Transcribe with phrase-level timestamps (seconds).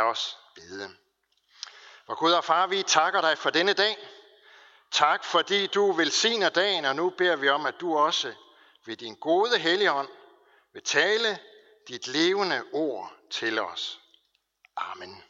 [0.00, 0.96] Lad os bede.
[2.04, 3.96] Hvor Gud og far, vi takker dig for denne dag.
[4.90, 8.34] Tak, fordi du velsigner dagen, og nu beder vi om, at du også
[8.84, 10.08] ved din gode helligånd
[10.72, 11.38] vil tale
[11.88, 14.00] dit levende ord til os.
[14.76, 15.24] Amen.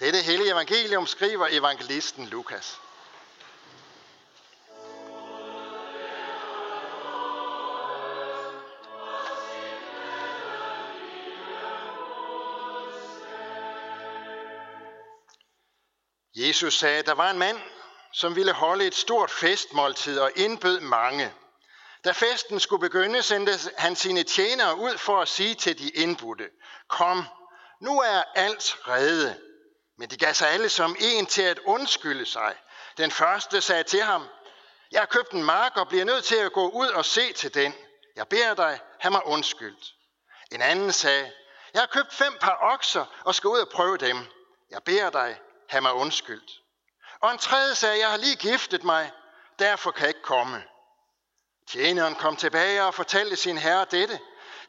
[0.00, 2.80] Dette hellige evangelium skriver evangelisten Lukas.
[16.38, 17.60] Jesus sagde, at der var en mand,
[18.12, 21.34] som ville holde et stort festmåltid og indbød mange.
[22.04, 26.48] Da festen skulle begynde, sendte han sine tjenere ud for at sige til de indbudte,
[26.88, 27.24] kom,
[27.80, 29.40] nu er alt redde.
[29.98, 32.54] Men de gav sig alle som en til at undskylde sig.
[32.96, 34.28] Den første sagde til ham,
[34.92, 37.54] jeg har købt en mark og bliver nødt til at gå ud og se til
[37.54, 37.74] den.
[38.16, 39.94] Jeg beder dig, have mig undskyldt.
[40.52, 41.32] En anden sagde,
[41.74, 44.18] jeg har købt fem par okser og skal ud og prøve dem.
[44.70, 46.50] Jeg beder dig, have mig undskyldt.
[47.20, 49.12] Og en tredje sagde, jeg har lige giftet mig,
[49.58, 50.64] derfor kan jeg ikke komme.
[51.68, 54.20] Tjeneren kom tilbage og fortalte sin herre dette.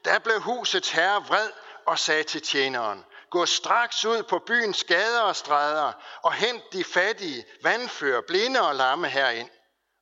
[0.05, 1.51] Da blev husets herre vred
[1.85, 6.83] og sagde til tjeneren, gå straks ud på byens gader og stræder og hent de
[6.83, 9.49] fattige, vandfører, blinde og lamme herind.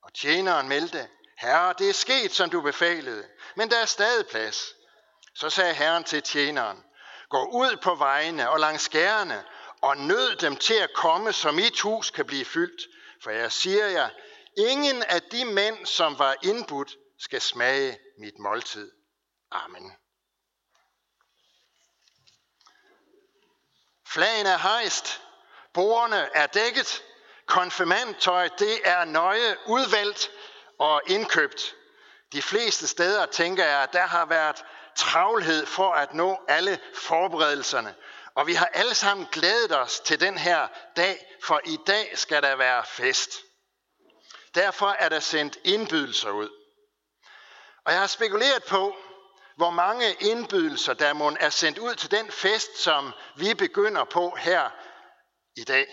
[0.03, 4.65] Og tjeneren meldte, herre, det er sket, som du befalede, men der er stadig plads.
[5.35, 6.83] Så sagde herren til tjeneren,
[7.29, 9.43] gå ud på vejene og langs skærene
[9.81, 12.81] og nød dem til at komme, så mit hus kan blive fyldt.
[13.23, 14.09] For jeg siger jer,
[14.57, 18.91] ingen af de mænd, som var indbudt, skal smage mit måltid.
[19.51, 19.91] Amen.
[24.07, 25.21] Flagen er hejst,
[25.73, 27.03] bordene er dækket,
[27.45, 30.31] konfirmandtøj det er nøje udvalgt
[30.79, 31.75] og indkøbt.
[32.33, 37.95] De fleste steder tænker jeg, at der har været travlhed for at nå alle forberedelserne.
[38.37, 42.43] Og vi har alle sammen glædet os til den her dag, for i dag skal
[42.43, 43.31] der være fest.
[44.55, 46.49] Derfor er der sendt indbydelser ud.
[47.85, 48.95] Og jeg har spekuleret på,
[49.55, 54.35] hvor mange indbydelser der må er sendt ud til den fest, som vi begynder på
[54.39, 54.69] her
[55.55, 55.87] i dag.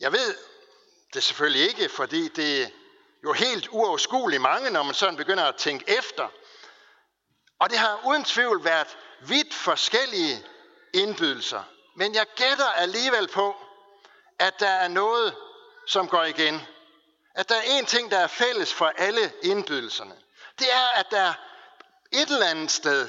[0.00, 0.36] Jeg ved
[1.14, 2.68] det selvfølgelig ikke, fordi det er
[3.24, 6.28] jo helt uoverskueligt mange, når man sådan begynder at tænke efter.
[7.60, 10.46] Og det har uden tvivl været vidt forskellige
[10.92, 11.62] indbydelser.
[11.96, 13.56] Men jeg gætter alligevel på,
[14.38, 15.36] at der er noget,
[15.86, 16.60] som går igen.
[17.34, 20.14] At der er en ting, der er fælles for alle indbydelserne.
[20.58, 21.32] Det er, at der
[22.12, 23.08] et eller andet sted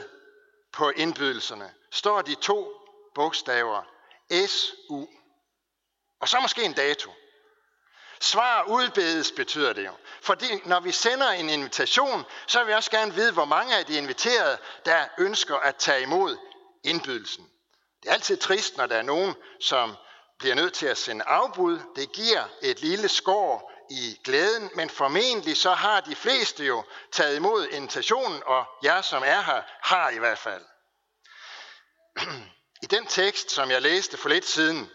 [0.71, 2.73] på indbydelserne står de to
[3.15, 3.83] bogstaver
[4.47, 5.05] SU.
[6.19, 7.11] Og så måske en dato.
[8.21, 9.93] Svar udbedes betyder det jo.
[10.21, 13.85] Fordi når vi sender en invitation, så vil vi også gerne vide, hvor mange af
[13.85, 16.37] de inviterede, der ønsker at tage imod
[16.83, 17.49] indbydelsen.
[18.03, 19.95] Det er altid trist, når der er nogen, som
[20.39, 21.79] bliver nødt til at sende afbud.
[21.95, 27.35] Det giver et lille skår i glæden, men formentlig så har de fleste jo taget
[27.35, 30.65] imod invitationen, og jer som er her, har i hvert fald.
[32.83, 34.89] I den tekst, som jeg læste for lidt siden,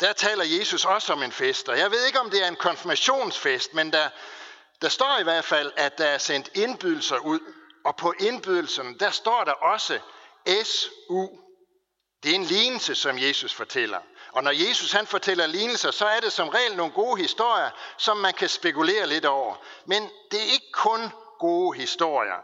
[0.00, 2.56] der taler Jesus også om en fest, og jeg ved ikke, om det er en
[2.56, 4.08] konfirmationsfest, men der,
[4.82, 7.40] der står i hvert fald, at der er sendt indbydelser ud,
[7.84, 9.98] og på indbydelserne, der står der også
[10.64, 11.28] SU.
[12.22, 13.98] Det er en lignelse, som Jesus fortæller.
[14.32, 18.16] Og når Jesus han fortæller lignelser, så er det som regel nogle gode historier, som
[18.16, 19.54] man kan spekulere lidt over.
[19.86, 22.42] Men det er ikke kun gode historier.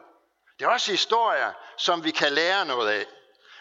[0.58, 3.06] Det er også historier, som vi kan lære noget af.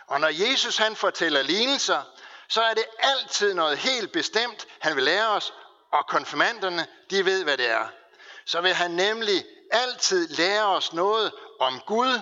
[0.07, 2.01] Og når Jesus han fortæller lignelser,
[2.49, 5.53] så er det altid noget helt bestemt, han vil lære os,
[5.91, 7.87] og konfirmanderne, de ved, hvad det er.
[8.45, 12.19] Så vil han nemlig altid lære os noget om Gud,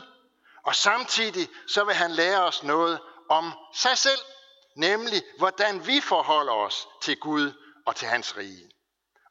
[0.63, 2.99] og samtidig så vil han lære os noget
[3.31, 4.19] om sig selv
[4.75, 7.51] nemlig hvordan vi forholder os til Gud
[7.85, 8.69] og til hans rige.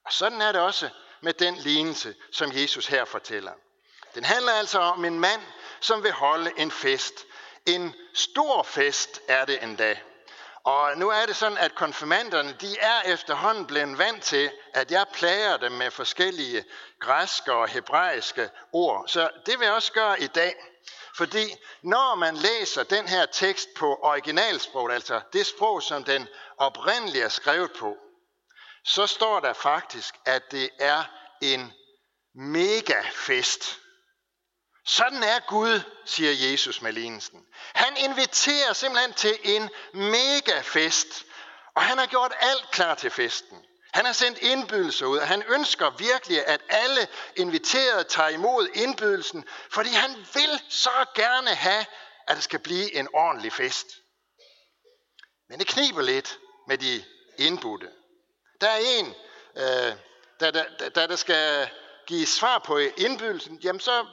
[0.07, 0.89] Og sådan er det også
[1.21, 3.53] med den lignelse, som Jesus her fortæller.
[4.15, 5.43] Den handler altså om en mand,
[5.81, 7.15] som vil holde en fest.
[7.67, 9.97] En stor fest er det endda.
[10.65, 15.07] Og nu er det sådan, at konfirmanderne, de er efterhånden blevet vant til, at jeg
[15.15, 16.65] plager dem med forskellige
[17.01, 19.09] græske og hebraiske ord.
[19.09, 20.55] Så det vil jeg også gøre i dag.
[21.17, 26.29] Fordi når man læser den her tekst på originalsproget, altså det sprog, som den
[26.59, 27.97] oprindeligt er skrevet på,
[28.85, 31.05] så står der faktisk, at det er
[31.43, 31.73] en
[32.35, 33.79] megafest.
[34.87, 37.41] Sådan er Gud, siger Jesus med lignelsen.
[37.75, 41.25] Han inviterer simpelthen til en megafest,
[41.75, 43.65] og han har gjort alt klar til festen.
[43.93, 49.45] Han har sendt indbydelser ud, og han ønsker virkelig, at alle inviterede tager imod indbydelsen,
[49.71, 51.87] fordi han vil så gerne have,
[52.29, 53.87] at det skal blive en ordentlig fest.
[55.49, 56.39] Men det kniber lidt
[56.69, 57.05] med de
[57.39, 57.89] indbudte.
[58.61, 59.15] Der er en,
[59.57, 59.97] øh,
[60.41, 61.71] da, da, da der skal
[62.07, 64.07] give svar på indbydelsen, jamen så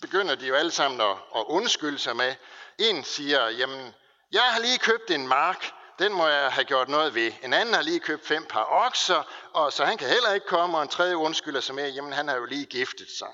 [0.00, 2.34] begynder de jo alle sammen at, at undskylde sig med.
[2.78, 3.94] En siger, jamen,
[4.32, 7.32] jeg har lige købt en mark, den må jeg have gjort noget ved.
[7.42, 10.76] En anden har lige købt fem par okser, og så han kan heller ikke komme,
[10.76, 13.30] og en tredje undskylder sig med, jamen han har jo lige giftet sig.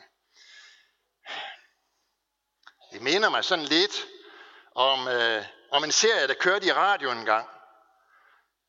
[2.92, 4.06] Det minder mig sådan lidt
[4.74, 7.48] om, øh, om en serie, der kørte i radioen en gang.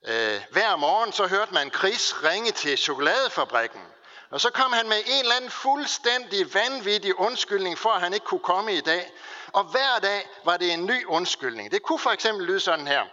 [0.07, 3.81] Øh, hver morgen så hørte man Chris ringe til chokoladefabrikken.
[4.31, 8.25] Og så kom han med en eller anden fuldstændig vanvittig undskyldning for, at han ikke
[8.25, 9.11] kunne komme i dag.
[9.53, 11.71] Og hver dag var det en ny undskyldning.
[11.71, 13.05] Det kunne for eksempel lyde sådan her.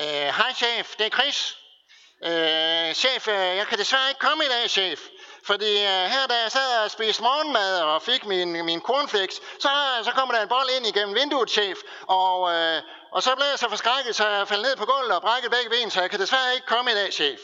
[0.00, 1.56] Øh, Hej chef, det er Chris.
[2.24, 5.00] Øh, chef, øh, jeg kan desværre ikke komme i dag, chef.
[5.44, 9.68] Fordi øh, her da jeg sad og spiste morgenmad og fik min, min cornflakes, så,
[10.04, 11.78] så kommer der en bold ind igennem vinduet, chef.
[12.02, 15.22] Og, øh, og så blev jeg så forskrækket, så jeg faldt ned på gulvet og
[15.22, 17.40] brækkede begge ben, så jeg kan desværre ikke komme i dag, chef.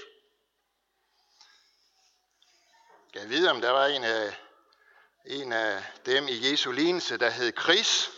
[3.13, 4.37] Kan jeg vide, om der var en af,
[5.27, 8.11] en af dem i Jesu lignelse, der hed Chris?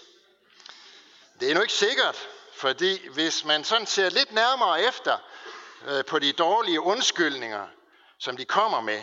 [1.40, 2.28] Det er nu ikke sikkert,
[2.60, 5.18] fordi hvis man sådan ser lidt nærmere efter
[5.86, 7.66] øh, på de dårlige undskyldninger,
[8.18, 9.02] som de kommer med,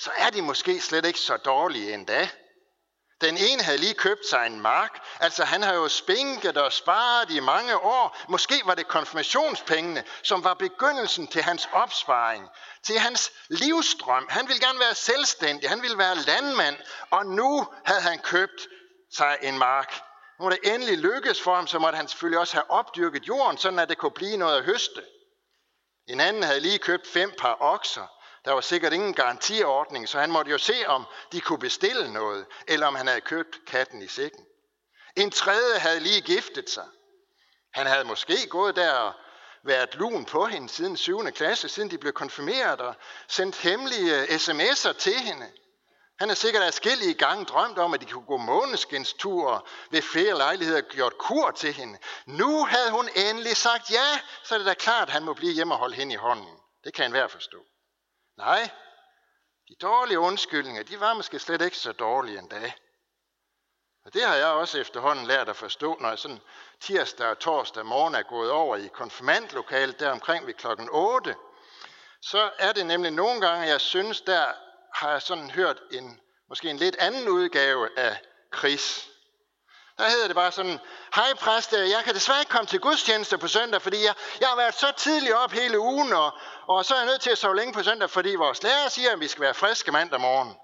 [0.00, 2.28] så er de måske slet ikke så dårlige endda.
[3.20, 7.30] Den ene havde lige købt sig en mark, altså han har jo spinket og sparet
[7.30, 8.16] i mange år.
[8.28, 12.48] Måske var det konfirmationspengene, som var begyndelsen til hans opsparing,
[12.82, 14.26] til hans livstrøm.
[14.30, 16.76] Han ville gerne være selvstændig, han ville være landmand,
[17.10, 18.68] og nu havde han købt
[19.12, 20.07] sig en mark.
[20.38, 23.58] Nu var det endelig lykkedes for ham, så måtte han selvfølgelig også have opdyrket jorden,
[23.58, 25.04] sådan at det kunne blive noget at høste.
[26.06, 28.06] En anden havde lige købt fem par okser,
[28.44, 32.46] der var sikkert ingen garantiordning, så han måtte jo se, om de kunne bestille noget,
[32.68, 34.44] eller om han havde købt katten i sækken.
[35.16, 36.86] En tredje havde lige giftet sig.
[37.72, 39.12] Han havde måske gået der og
[39.62, 41.24] været lun på hende siden 7.
[41.32, 42.94] klasse, siden de blev konfirmeret og
[43.28, 45.46] sendt hemmelige eh, sms'er til hende.
[46.18, 49.60] Han har sikkert adskillige gange drømt om, at de kunne gå måneskinsture
[49.90, 51.98] ved flere lejligheder gjort kur til hende.
[52.26, 55.52] Nu havde hun endelig sagt ja, så er det da klart, at han må blive
[55.52, 56.56] hjemme og holde hende i hånden.
[56.84, 57.64] Det kan enhver forstå.
[58.36, 58.70] Nej,
[59.68, 62.72] de dårlige undskyldninger, de var måske slet ikke så dårlige endda.
[64.04, 66.40] Og det har jeg også efterhånden lært at forstå, når jeg sådan
[66.80, 71.34] tirsdag og torsdag morgen er gået over i konfirmandlokalet der omkring ved klokken 8.
[72.22, 74.52] Så er det nemlig nogle gange, jeg synes, der
[74.98, 78.20] har jeg sådan hørt en, måske en lidt anden udgave af
[78.56, 79.08] Chris.
[79.98, 80.78] Der hedder det bare sådan,
[81.14, 84.48] hej præst, øh, jeg kan desværre ikke komme til gudstjeneste på søndag, fordi jeg, jeg
[84.48, 86.32] har været så tidligt op hele ugen, og,
[86.66, 89.12] og så er jeg nødt til at sove længe på søndag, fordi vores lærer siger,
[89.12, 90.56] at vi skal være friske mandag morgen.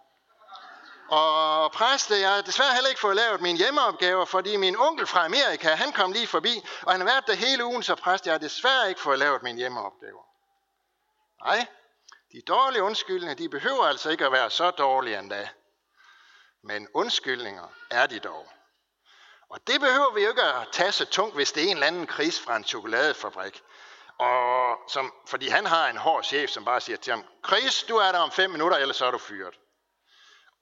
[1.10, 5.06] Og præst, øh, jeg har desværre heller ikke fået lavet mine hjemmeopgaver, fordi min onkel
[5.06, 8.26] fra Amerika, han kom lige forbi, og han har været der hele ugen, så præst,
[8.26, 10.25] jeg har desværre ikke fået lavet mine hjemmeopgaver.
[11.44, 11.66] Nej,
[12.34, 15.48] de dårlige undskyldninger, de behøver altså ikke at være så dårlige endda.
[16.62, 18.48] Men undskyldninger er de dog.
[19.48, 21.86] Og det behøver vi jo ikke at tage så tungt, hvis det er en eller
[21.86, 23.62] anden kris fra en chokoladefabrik.
[24.19, 27.96] Og som, fordi han har en hård chef, som bare siger til ham, Chris, du
[27.96, 29.54] er der om fem minutter, ellers så er du fyret.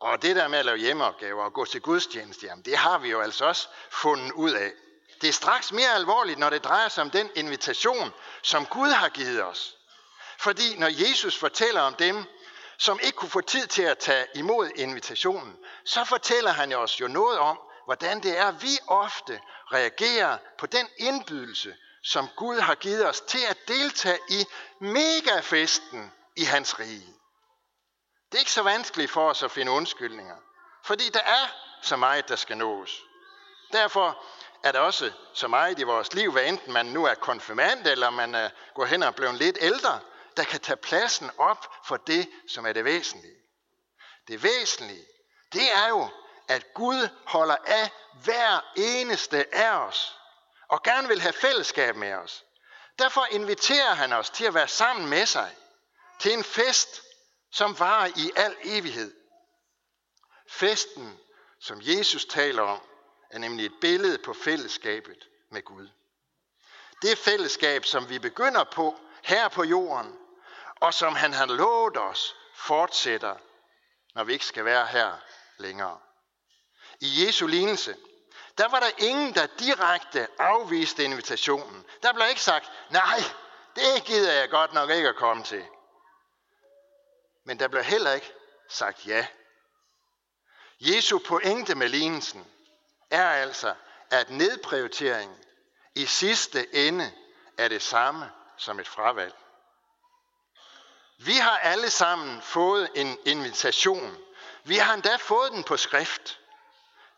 [0.01, 3.11] Og det der med at lave hjemmeopgaver og gå til gudstjeneste, jamen, det har vi
[3.11, 4.73] jo altså også fundet ud af.
[5.21, 9.09] Det er straks mere alvorligt, når det drejer sig om den invitation, som Gud har
[9.09, 9.77] givet os.
[10.43, 12.25] Fordi når Jesus fortæller om dem,
[12.79, 17.09] som ikke kunne få tid til at tage imod invitationen, så fortæller han os jo
[17.09, 19.41] noget om, hvordan det er, at vi ofte
[19.73, 24.45] reagerer på den indbydelse, som Gud har givet os til at deltage i
[24.81, 27.15] megafesten i hans rige.
[28.33, 30.37] Det er ikke så vanskeligt for os at finde undskyldninger,
[30.85, 31.47] fordi der er
[31.83, 33.03] så meget, der skal nås.
[33.73, 34.25] Derfor
[34.63, 38.11] er der også så meget i vores liv, hvad enten man nu er konfirmand, eller
[38.11, 40.01] man er gået hen og blevet lidt ældre,
[40.37, 43.37] der kan tage pladsen op for det, som er det væsentlige.
[44.29, 45.07] Det væsentlige,
[45.53, 46.09] det er jo,
[46.49, 47.91] at Gud holder af
[48.25, 50.19] hver eneste af os,
[50.69, 52.45] og gerne vil have fællesskab med os.
[52.99, 55.57] Derfor inviterer han os til at være sammen med sig,
[56.19, 57.03] til en fest,
[57.51, 59.15] som varer i al evighed.
[60.49, 61.19] Festen,
[61.61, 62.81] som Jesus taler om,
[63.31, 65.89] er nemlig et billede på fællesskabet med Gud.
[67.03, 70.19] Det fællesskab, som vi begynder på her på jorden,
[70.83, 73.37] og som han har lovet os, fortsætter,
[74.15, 75.17] når vi ikke skal være her
[75.59, 75.99] længere.
[77.01, 77.97] I Jesu lignelse,
[78.59, 81.85] der var der ingen, der direkte afviste invitationen.
[82.03, 83.19] Der blev ikke sagt, nej,
[83.77, 85.65] det gider jeg godt nok ikke at komme til.
[87.45, 88.33] Men der blev heller ikke
[88.69, 89.27] sagt ja.
[90.81, 92.47] Jesu pointe med lignelsen
[93.11, 93.75] er altså,
[94.11, 95.39] at nedprioritering
[95.95, 97.13] i sidste ende
[97.59, 99.35] er det samme som et fravalg.
[101.25, 104.17] Vi har alle sammen fået en invitation.
[104.65, 106.41] Vi har endda fået den på skrift.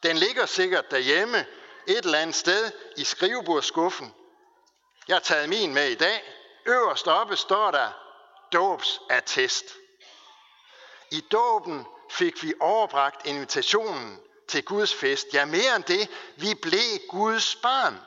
[0.02, 1.46] Den ligger sikkert derhjemme
[1.86, 4.14] et eller andet sted i skrivebordsskuffen.
[5.08, 6.34] Jeg har taget min med i dag.
[6.66, 7.90] Øverst oppe står der
[8.52, 9.64] dåbsattest.
[11.10, 15.26] I dåben fik vi overbragt invitationen til Guds fest.
[15.32, 18.00] Ja, mere end det, vi blev Guds barn.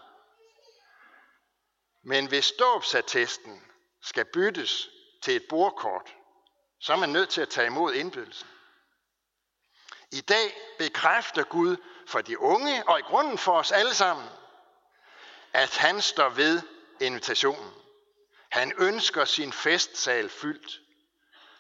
[2.04, 3.62] Men hvis dåbsattesten
[4.01, 4.89] skal byttes
[5.28, 6.16] til et bordkort,
[6.80, 8.48] så er man nødt til at tage imod indbydelsen.
[10.12, 14.26] I dag bekræfter Gud for de unge og i grunden for os alle sammen,
[15.54, 16.62] at han står ved
[17.00, 17.72] invitationen.
[18.50, 20.82] Han ønsker sin festsal fyldt.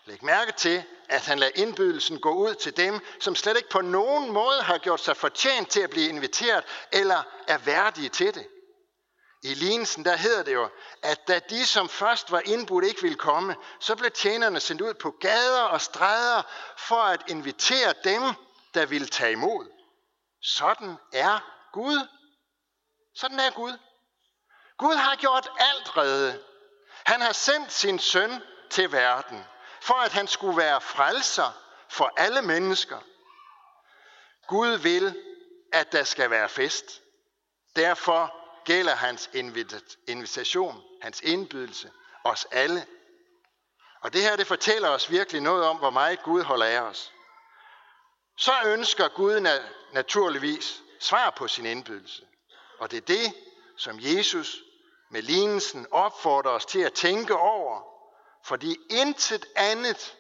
[0.05, 3.81] Læg mærke til, at han lader indbydelsen gå ud til dem, som slet ikke på
[3.81, 8.47] nogen måde har gjort sig fortjent til at blive inviteret eller er værdige til det.
[9.43, 10.69] I lignelsen der hedder det jo,
[11.03, 14.93] at da de, som først var indbudt, ikke ville komme, så blev tjenerne sendt ud
[14.93, 16.41] på gader og stræder
[16.77, 18.21] for at invitere dem,
[18.73, 19.71] der ville tage imod.
[20.41, 21.39] Sådan er
[21.73, 22.07] Gud.
[23.15, 23.77] Sådan er Gud.
[24.77, 26.43] Gud har gjort alt redde.
[27.05, 29.45] Han har sendt sin søn til verden,
[29.81, 31.51] for at han skulle være frelser
[31.89, 32.99] for alle mennesker.
[34.47, 35.23] Gud vil,
[35.73, 37.01] at der skal være fest.
[37.75, 39.29] Derfor gælder hans
[40.07, 41.91] invitation, hans indbydelse,
[42.23, 42.85] os alle.
[44.01, 47.13] Og det her, det fortæller os virkelig noget om, hvor meget Gud holder af os.
[48.37, 49.47] Så ønsker Gud
[49.93, 52.27] naturligvis svar på sin indbydelse.
[52.79, 53.33] Og det er det,
[53.77, 54.63] som Jesus
[55.11, 57.81] med lignelsen opfordrer os til at tænke over,
[58.45, 60.17] fordi intet andet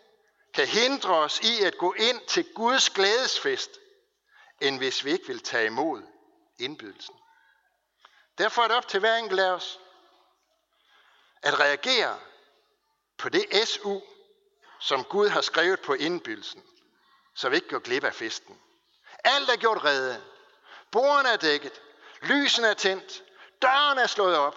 [0.53, 3.71] kan hindre os i at gå ind til Guds glædesfest,
[4.61, 6.03] end hvis vi ikke vil tage imod
[6.59, 7.15] indbydelsen.
[8.37, 9.79] Derfor er det op til hver enkelt af os
[11.41, 12.19] at reagere
[13.17, 13.99] på det SU,
[14.79, 16.63] som Gud har skrevet på indbydelsen,
[17.35, 18.61] så vi ikke går glip af festen.
[19.23, 20.23] Alt er gjort redde.
[20.91, 21.81] Bordene er dækket.
[22.21, 23.23] Lysen er tændt.
[23.61, 24.55] Døren er slået op.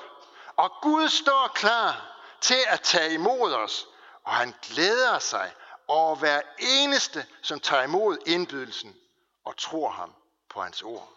[0.57, 3.87] Og Gud står klar til at tage imod os.
[4.25, 5.55] Og han glæder sig
[5.89, 8.97] over hver eneste, som tager imod indbydelsen
[9.45, 10.15] og tror ham
[10.49, 11.13] på hans ord.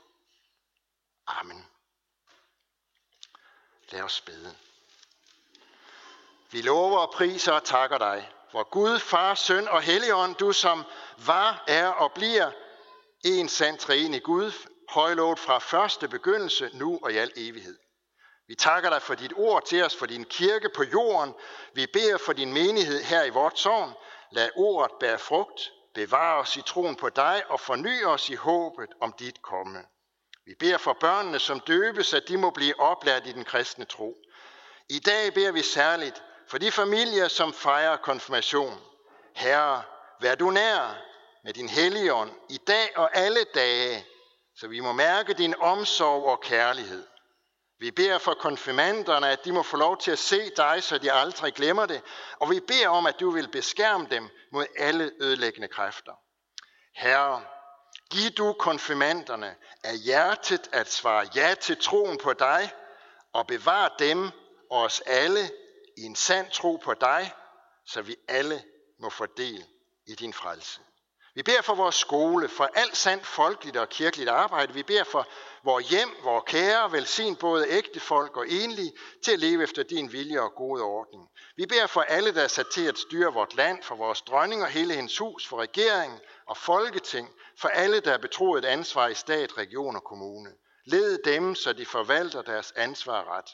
[1.28, 1.73] Amen.
[3.94, 4.56] Lad os bede.
[6.52, 10.84] Vi lover og priser og takker dig, hvor Gud, Far, Søn og Helligånd, du som
[11.26, 12.52] var, er og bliver
[13.24, 14.52] en sand i Gud,
[14.90, 17.78] højlovet fra første begyndelse, nu og i al evighed.
[18.48, 21.34] Vi takker dig for dit ord til os, for din kirke på jorden.
[21.74, 23.94] Vi beder for din menighed her i vort sovn.
[24.32, 28.90] Lad ordet bære frugt, bevare os i troen på dig og forny os i håbet
[29.02, 29.93] om dit komme.
[30.46, 34.18] Vi beder for børnene, som døbes, at de må blive oplært i den kristne tro.
[34.90, 38.82] I dag beder vi særligt for de familier, som fejrer konfirmation.
[39.36, 39.84] Herre,
[40.22, 40.98] vær du nær
[41.44, 44.06] med din hellige ånd i dag og alle dage,
[44.56, 47.08] så vi må mærke din omsorg og kærlighed.
[47.80, 51.12] Vi beder for konfirmanderne, at de må få lov til at se dig, så de
[51.12, 52.02] aldrig glemmer det,
[52.40, 56.12] og vi beder om, at du vil beskærme dem mod alle ødelæggende kræfter.
[56.96, 57.46] Herre,
[58.14, 62.72] giv du konfirmanderne af hjertet at svare ja til troen på dig,
[63.34, 64.32] og bevar dem
[64.70, 65.50] og os alle
[65.98, 67.34] i en sand tro på dig,
[67.86, 68.64] så vi alle
[69.00, 69.66] må få del
[70.06, 70.80] i din frelse.
[71.36, 74.74] Vi beder for vores skole, for alt sandt folkeligt og kirkeligt arbejde.
[74.74, 75.28] Vi beder for
[75.64, 78.94] vores hjem, vores kære, velsign både ægte folk og enlige,
[79.24, 81.30] til at leve efter din vilje og gode ordning.
[81.56, 84.62] Vi beder for alle, der er sat til at styre vort land, for vores dronning
[84.62, 89.08] og hele hendes hus, for regeringen og folketing, for alle, der er betroet et ansvar
[89.08, 90.50] i stat, region og kommune.
[90.86, 93.50] Led dem, så de forvalter deres ansvar ret.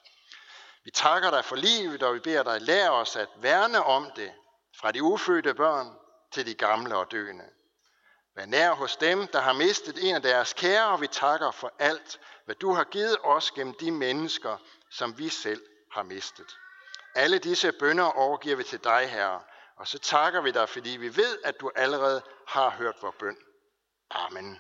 [0.83, 4.31] Vi takker dig for livet, og vi beder dig, lære os at værne om det,
[4.79, 5.95] fra de ufødte børn
[6.31, 7.45] til de gamle og døende.
[8.35, 11.73] Vær nær hos dem, der har mistet en af deres kære, og vi takker for
[11.79, 14.57] alt, hvad du har givet os gennem de mennesker,
[14.91, 16.57] som vi selv har mistet.
[17.15, 19.41] Alle disse bønder overgiver vi til dig, Herre,
[19.79, 23.37] og så takker vi dig, fordi vi ved, at du allerede har hørt vores bøn.
[24.11, 24.59] Amen.